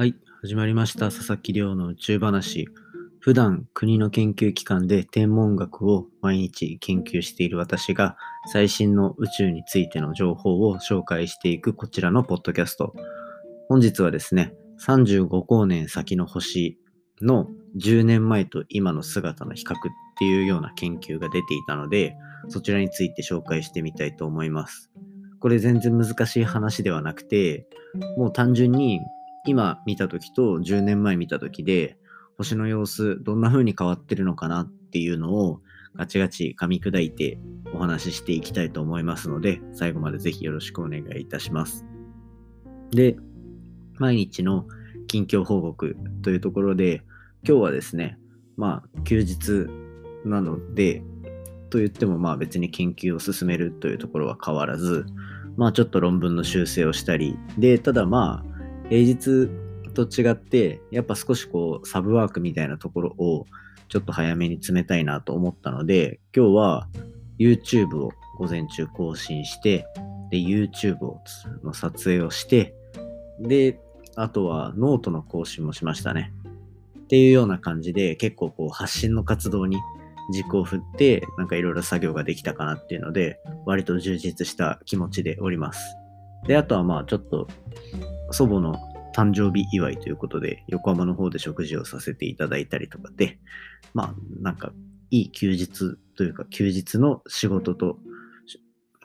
[0.00, 1.10] はい、始まりました。
[1.10, 2.68] 佐々木亮の宇宙話。
[3.18, 8.16] 普段国の研究機関で天文学を毎日研究している私が
[8.50, 12.94] 最新の宇宙についての情報を紹介していくこちらのポッドキャスト。
[13.68, 14.54] 本日はですね、
[14.86, 16.78] 35光年先の星
[17.20, 19.76] の10年前と今の姿の比較っ
[20.18, 22.16] ていうような研究が出ていたので、
[22.48, 24.90] そちらについて紹介してみたいと思います。
[25.40, 27.66] これ全然難しい話ではなくて、
[28.16, 28.98] もう単純に
[29.46, 31.96] 今見た時と10年前見た時で
[32.36, 35.60] 星の様子どんな風に変わってるのかなっていうのを
[35.96, 37.38] ガチガチ噛み砕いて
[37.74, 41.84] お話ししていきたいと思いますので最後までぜひよろしくお願いいたします。
[42.90, 43.16] で、
[43.98, 44.66] 毎日の
[45.06, 47.02] 近況報告というところで
[47.46, 48.18] 今日はですね、
[48.56, 49.68] まあ休日
[50.24, 51.02] なので
[51.70, 55.06] と言ってもまあ別に研究を進めるというところは変わらず
[55.56, 58.49] まあちょっと論文の修正をしたりでただまあ
[58.90, 59.48] 平日
[59.94, 63.46] と違って、やっぱ少しこう、サブワークみたいなところを
[63.88, 66.88] ちょっと早めに詰めたいなと思ったので、今日は
[67.38, 69.86] YouTube を午前中更新して、
[70.30, 70.98] で、YouTube
[71.62, 72.74] の撮影をして、
[73.40, 73.80] で、
[74.16, 76.32] あとはノートの更新もしましたね。
[76.98, 79.78] っていうような感じで、結構こう、発信の活動に
[80.32, 85.96] 軸を振って、なんかいろいろ作業ができたかなっていうので、割と充実した気持ちでおります。
[86.46, 87.48] で、あとはまあちょっと
[88.30, 88.78] 祖母の
[89.14, 93.38] 誕生日祝いということで、横浜の方で食事をさせていただいたりとかで、
[93.94, 94.72] まあ、なんか、
[95.10, 97.98] いい休日というか、休日の仕事と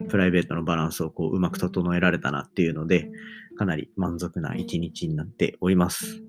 [0.09, 3.09] プライベートのバランスをこう、うまく整えられたなっていうので、
[3.57, 6.21] かなり満足な一日になっております。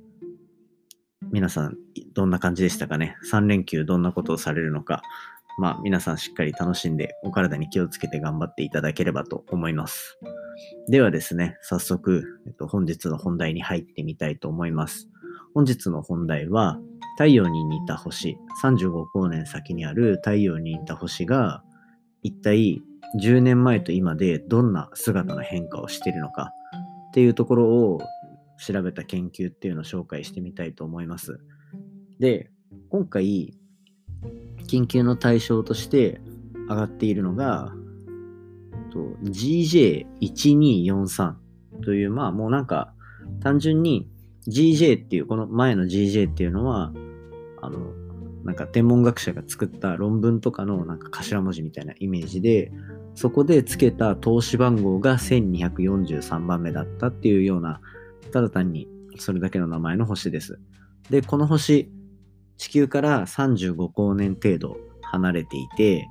[1.33, 1.77] 皆さん、
[2.15, 5.03] どんな感じでしたかね ?3 連休どんなことをされるのか、
[5.59, 10.19] まあ、皆さんしっかり楽しんで、お体に気をつけて頑張っていただければと思います。
[10.89, 15.09] ではですね、早速、えっと、本日の本題に入ってみたいと思います。
[15.55, 16.79] 本日の本題は、
[17.17, 21.63] 太陽に似た星、35光年先にある太陽に似た星が、
[22.23, 22.83] 一体
[23.21, 26.51] 10年前と今でどんな姿の変化をしているのか
[27.09, 28.01] っていうところを
[28.59, 31.41] 調べた研究っていうのを紹介してみたいと思います。
[32.19, 32.51] で、
[32.91, 33.55] 今回、
[34.69, 36.21] 研究の対象として
[36.69, 37.73] 上がっているのが、
[39.25, 41.35] GJ1243
[41.85, 42.93] という、まあもうなんか
[43.43, 44.09] 単純に
[44.49, 46.93] GJ っていう、この前の GJ っていうのは、
[47.61, 47.93] あの、
[48.45, 52.71] なんか天文学者が作った論文とかのなんか頭文字みたいなイメージで、
[53.15, 57.81] そこで付けた投資番号が1243番目だったっていうような、
[58.33, 60.61] ただ単にそれだけの名前の星です。
[61.11, 61.91] で、この星、
[62.57, 66.07] 地球から35光年程度離れていて、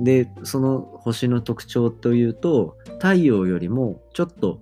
[0.00, 4.60] で、その星の特徴というと、太陽よりもちょっと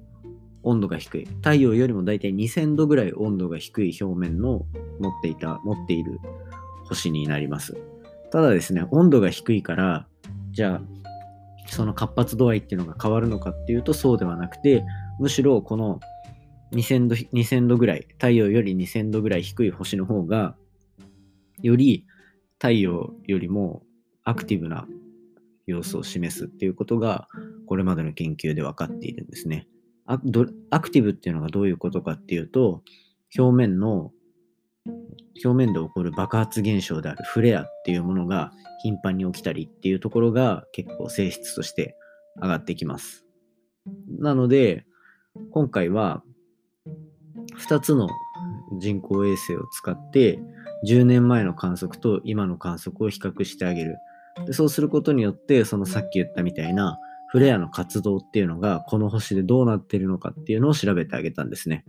[0.62, 1.26] 温度が低い。
[1.26, 4.66] 太陽よりもだいたい2000度ぐらい温度が低い表面の
[4.98, 6.18] 持っていた、持っている
[6.88, 7.76] 星になります。
[8.30, 10.06] ただですね、温度が低いから、
[10.50, 10.82] じゃあ、
[11.66, 14.84] その活発度合いっていうのが変わるのかっていうとそうではなくて、
[15.20, 16.00] むしろこの
[16.72, 20.56] 2000度 ,2000 度ぐらい、太陽より2000度ぐらい低い星の方が、
[21.62, 22.06] より
[22.58, 23.82] 太陽よりも
[24.24, 24.86] アクティブな
[25.70, 27.28] 様子を示すっていうことが、
[27.66, 29.68] これまでの研究で分かっているんですね。
[30.06, 30.18] ア
[30.70, 32.82] アクティブっていうのがどういうことかっていうと、
[33.36, 34.10] 表面の、
[35.44, 38.52] 表面で起こる爆発現象であるフレアっていうものが
[38.82, 41.94] 頻繁に起きたりっていうところが結構性質として
[42.40, 43.26] 上がってきます。
[44.18, 44.86] なので、
[45.50, 46.22] 今回は
[47.58, 48.08] 2つの
[48.80, 50.40] 人工衛星を使って
[50.86, 53.96] 10年前の観測と今の観測を比較してあげる。
[54.46, 61.84] でそうすることによって、そのさっき言ったみたいなフレアの活動っていうのがこの星でどうなってるのかっていうのを調べてあげたんですね。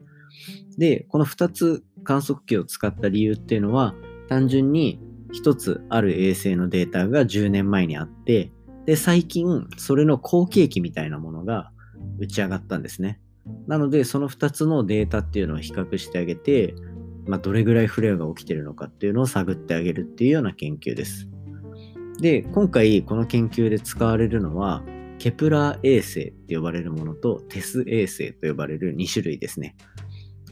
[0.78, 3.96] で、この2つ観測器を使った理由っていうのは
[4.28, 5.00] 単純に
[5.34, 8.52] 1つある衛星のデータが10年前にあって、
[8.86, 11.72] で、最近それの後継機みたいなものが
[12.18, 13.19] 打ち上がったんですね。
[13.68, 16.75] なので、その2つのデータっていうのを比較してあげて、
[17.28, 21.30] まあ、どれぐらいフレアが起きてるのかっていうのを探ってあげるっていうような研究です。
[22.19, 24.83] で、今回この研究で使われるのは、
[25.19, 29.75] ケプラー衛星って呼ばれるものとテス衛星と呼ばれる2種類ですね。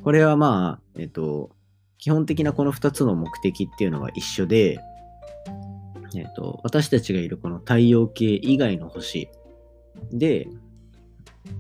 [0.04, 1.52] これはまあ、えっと、
[1.98, 4.80] 基本的なこの2つの目的っていうのは一緒で、
[6.16, 9.30] えっと、私たちがいるこの太陽系以外の星
[10.12, 10.48] で、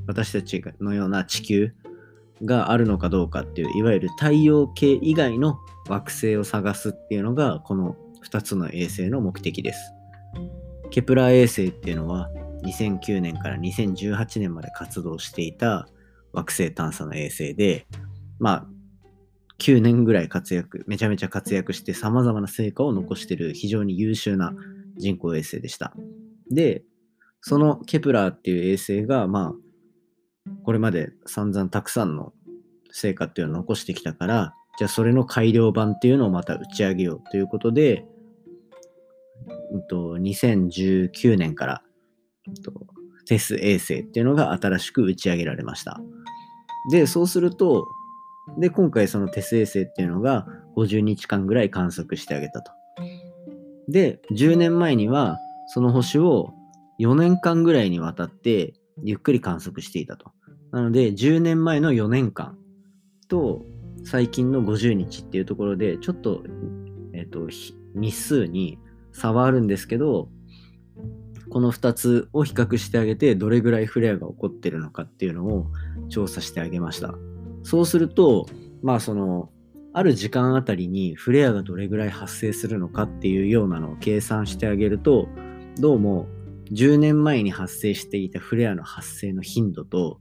[0.06, 1.74] 私たちのような地球
[2.44, 5.58] があるのかどうかっていう、いわゆる太陽系以外の
[5.90, 7.96] 惑星を探すっていうのが、この
[8.30, 9.97] 2つの衛星の目的です。
[10.90, 12.30] ケプラー衛星っていうのは、
[12.64, 15.88] 2009年から2018年まで活動していた
[16.34, 17.88] 惑星探査の衛星で、
[18.40, 18.68] まあ、
[19.60, 24.54] 9年ぐらい活躍、めちゃめちゃ活躍して様々な成果を残している非常に優秀な
[24.98, 25.94] 人工衛星でした。
[26.52, 26.84] で、
[27.42, 32.34] そのケプラーっていう衛星が、まあ、これまで散々たくさんの
[32.92, 38.06] 成果っていうのを残してきたから、じゃあそれの改良版っていうのをまた打ち上げようということで、
[39.72, 41.82] うんと、2019年から、
[42.64, 42.74] と、
[43.26, 46.00] テス衛星っていうのが新しく打ち上げられました。
[46.92, 47.88] で、そうすると、
[48.58, 50.48] で、今回そのテス衛星っていうのが
[50.78, 52.72] 50日間ぐらい観測してあげたと。
[53.90, 55.38] で、10年前には
[55.68, 56.54] その星を
[57.00, 58.74] 4年間ぐらいにわたって
[59.04, 60.32] ゆっくり観測していたと。
[60.72, 62.58] なので、10年前の4年間
[63.28, 63.66] と
[64.06, 66.44] 最近の50日っていうところで、ちょっと、
[67.14, 67.50] えっ、ー、と、
[67.96, 68.80] 日数に
[69.18, 70.30] 差はあるんですけど、
[71.50, 75.68] この2つを比較してあげて、どれぐらいフレアが起こってるのかっていうのを
[76.10, 77.16] 調査してあげました。
[77.64, 78.46] そうすると、
[78.84, 79.50] まあその、
[79.94, 85.28] ある時間あたりにフレアがどれぐらい発生するのかっていうようなのを計算してあげると、
[85.80, 86.28] どうも
[86.72, 90.20] 10年前に発生していたフレアの発生の頻度と、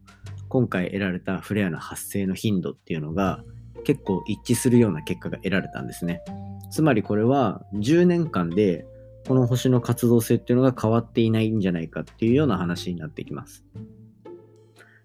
[0.48, 3.42] 今回得られたフレアの発生の頻度っていうのが
[3.84, 6.22] 結構一致するような結果が得られたんですね。
[6.70, 8.86] つまりこれは10年間で
[9.26, 13.64] この星の活動性っていうのが変わっていないんじゃないかっていうような話になってきます。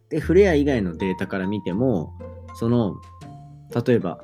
[0.09, 2.13] で、フレア以外のデータから見ても、
[2.53, 2.97] その、
[3.85, 4.21] 例えば、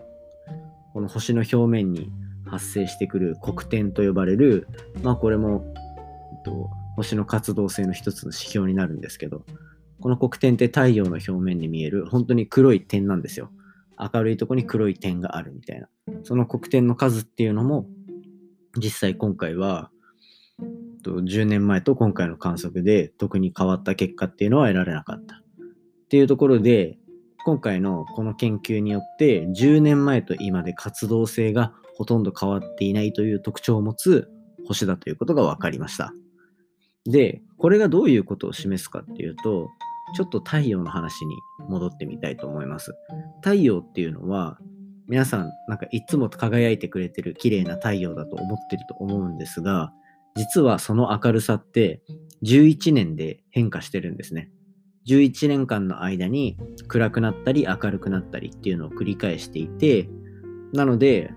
[0.93, 2.11] この星の表面に
[2.45, 4.67] 発生してくる黒点と呼ばれる、
[5.01, 9.45] まあこれも、えっと、星の活動性の一つの指標になるんですけど、
[9.99, 13.49] この黒点って太陽の表面に見える本当に黒い点なんですよ。
[13.97, 15.87] 明るいとこに黒い点があるみたいな。
[16.27, 17.87] その黒点の数っていうのも、
[18.75, 19.91] 実際今回は、
[21.05, 25.35] 10年前と今回の観測で特に変わった結果っていうのは得られなかった。
[25.35, 25.39] っ
[26.09, 26.97] ていうところで、
[27.45, 34.27] 今回のこの研究によって10年前と今で活動性がほとんど変わっていないという特徴を持つ
[34.65, 36.11] 星だということが分かりました。
[37.05, 39.69] で、これがどういうことを示すかっていうと、
[40.13, 41.37] ちょっと太陽の話に
[41.69, 42.93] 戻ってみたいと思います。
[43.41, 44.59] 太陽っていうのは、
[45.07, 49.93] 皆さん、なんかいつも輝いてくれてる綺麗な太陽だと思ってると思うんですが、
[50.35, 52.01] 実はその明るさって
[52.43, 54.51] 11年で変化してるんですね。
[55.07, 56.57] 11年間の間に
[56.89, 60.09] 暗くなったり明るくなったりっていうのを繰り返していて、
[60.73, 61.31] なので、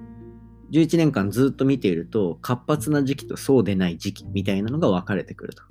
[0.72, 5.62] 11年間ずっと見ていると活発な時期とそうでない時期みたいなのが分かれてくると。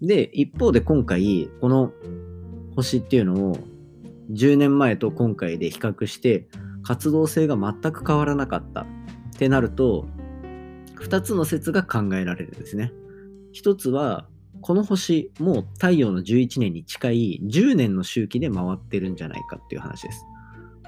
[0.00, 1.92] で、一方で今回、この
[2.76, 3.58] 星っていうのを
[4.30, 6.46] 10年前と今回で比較して
[6.92, 8.86] 活動性が全く変わらなかったっ
[9.38, 10.04] てなると、
[11.00, 12.92] 2つの説が考えられるんですね。
[13.54, 14.28] 1つは、
[14.60, 20.26] この星も太陽の11年に近い10年の周期で回ってるんじゃないかっていう話です。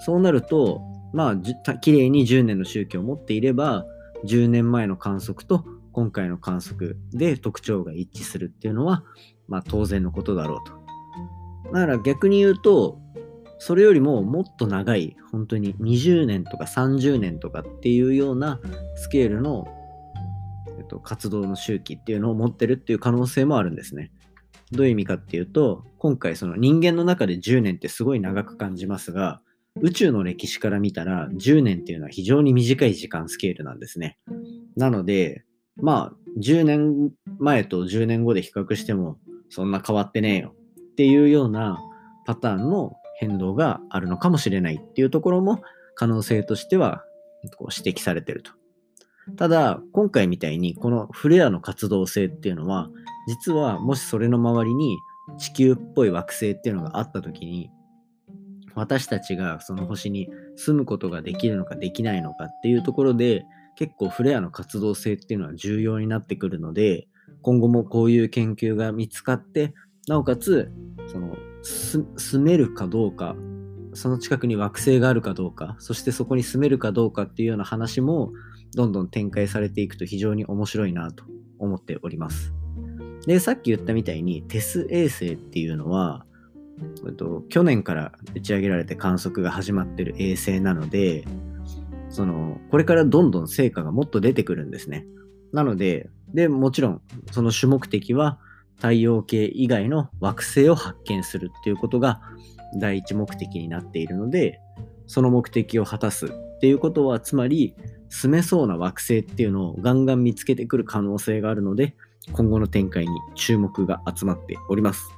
[0.00, 0.82] そうなると、
[1.14, 3.86] まあ、綺麗に10年の周期を持っていれば、
[4.26, 9.04] 10年前の観測と今回の観測で特徴が一致するっていうのは、
[9.48, 11.72] まあ当然のことだろうと。
[11.72, 12.98] だから逆に言うと、
[13.58, 18.60] それよりももっと長い、本当に20年とか30年とかっていうような
[18.96, 19.66] スケールの、
[20.78, 24.10] えっと、活動の周期っていうのを持ってるっていう可能性もあるんですね。
[24.72, 29.40] どういう意味かっていうと、今回その人間の中で10年ってすごい長く感じますが、
[29.80, 34.18] 宇宙の歴史から見たら10年っていうのは非常に短い時間スケールなんですね。
[34.76, 35.44] なので、
[35.76, 39.18] まあ、10年前と10年後で比較しても、
[39.48, 40.54] そんな変わってねえよ
[40.92, 41.78] っていうような
[42.24, 45.62] パターンの変動があるのかもしれないっていうところも
[45.94, 47.04] 可能性としては
[47.56, 48.52] こう指摘されてると。
[49.36, 52.90] ただ、今回みたいにこのフレアの活動性っていうのは、
[53.26, 54.98] 実はもしそれの周りに
[55.38, 57.70] 地球っぽい惑星っていうのがあった時に、
[58.74, 63.44] 私たちがその星に住むことができるのかできないのかっていうところで、
[63.76, 67.08] 結構フレアの活動性っていうのは重要になってくるので、
[67.42, 69.74] 今後もこういう研究が見つかって、
[70.06, 70.70] なおかつ、
[71.06, 73.34] その、住めるかどうか、
[73.94, 78.32] その近くに惑星があるかどうか、そしてそこに住めるかどうかっていうような話も、
[78.74, 81.24] どんどん展開されていくと非常に面白いなと
[81.58, 82.52] 思っております。
[83.26, 86.26] で、さっき言ったみたいに、テス衛星っていうのは、
[87.06, 91.24] えっと、去年から打ち上げられて観測が始まってる衛星なので、
[92.10, 95.06] その、これからどんどん成果がもっと出てくるんですね。
[95.52, 98.38] なので、で、もちろん、その主目的は
[98.76, 102.20] 太陽系以外の惑星を発見するっていうことが
[102.78, 104.60] 第一目的になっているので、
[105.06, 107.74] その目的を果たすっていうことは、つまり、
[108.08, 111.96] 住めそうな惑星っていうのをガンガン見つけてくる可能性があるので、
[112.32, 115.10] 今後の展開に注目が集まっております。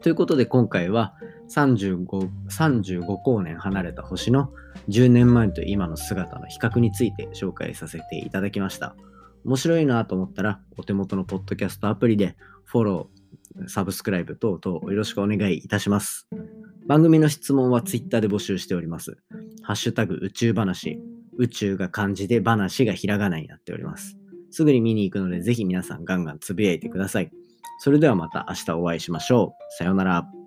[0.00, 1.14] ということで今回は
[1.50, 4.50] 35, 35光年離れた星の
[4.88, 8.94] 10年前と今の姿の比較について紹介させていただきました。
[9.44, 12.36] 面白いなと思ったら、お手元のポッドキャストアプリで
[12.68, 16.28] フォロー、サブスクライブ等々よろしくお願いいたします。
[16.86, 19.16] 番組の質問は Twitter で募集しております。
[19.62, 21.00] ハッシュタグ宇宙話、
[21.38, 24.18] 宇宙が漢字で話がひらがなになっております。
[24.50, 27.30] すぐに見に行くので、ぜひ皆さんガンガンつぶやいてください。
[27.80, 29.74] それではまた明日お会いしましょう。
[29.78, 30.37] さようなら。